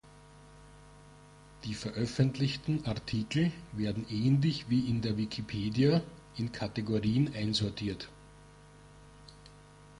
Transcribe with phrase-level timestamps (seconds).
[1.63, 6.01] Die veröffentlichten Artikel werden ähnlich wie in der Wikipedia
[6.37, 8.09] in Kategorien einsortiert.